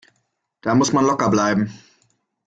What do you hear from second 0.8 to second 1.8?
man locker bleiben.